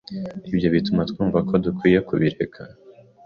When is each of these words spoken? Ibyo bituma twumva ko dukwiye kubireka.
Ibyo 0.51 0.67
bituma 0.75 1.01
twumva 1.09 1.39
ko 1.47 1.53
dukwiye 1.63 1.99
kubireka. 2.07 2.61